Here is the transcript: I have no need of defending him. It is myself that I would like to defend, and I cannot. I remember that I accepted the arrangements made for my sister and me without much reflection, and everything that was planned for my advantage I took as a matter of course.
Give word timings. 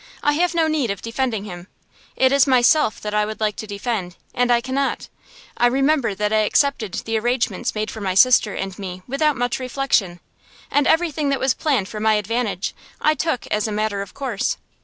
I 0.23 0.33
have 0.33 0.55
no 0.55 0.67
need 0.67 0.89
of 0.89 1.03
defending 1.03 1.43
him. 1.45 1.67
It 2.15 2.31
is 2.31 2.47
myself 2.47 2.99
that 3.01 3.13
I 3.13 3.23
would 3.23 3.39
like 3.39 3.55
to 3.57 3.67
defend, 3.67 4.15
and 4.33 4.49
I 4.49 4.59
cannot. 4.59 5.09
I 5.57 5.67
remember 5.67 6.15
that 6.15 6.33
I 6.33 6.37
accepted 6.39 6.95
the 7.05 7.19
arrangements 7.19 7.75
made 7.75 7.91
for 7.91 8.01
my 8.01 8.15
sister 8.15 8.55
and 8.55 8.79
me 8.79 9.03
without 9.07 9.37
much 9.37 9.59
reflection, 9.59 10.19
and 10.71 10.87
everything 10.87 11.29
that 11.29 11.39
was 11.39 11.53
planned 11.53 11.87
for 11.87 11.99
my 11.99 12.15
advantage 12.15 12.73
I 12.99 13.13
took 13.13 13.45
as 13.51 13.67
a 13.67 13.71
matter 13.71 14.01
of 14.01 14.15
course. 14.15 14.57